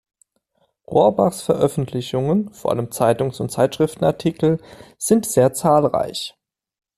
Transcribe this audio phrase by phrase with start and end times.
[0.87, 4.59] Rohrbachs Veröffentlichungen, vor allem Zeitungs- und Zeitschriftenartikel,
[4.97, 6.35] sind sehr zahlreich.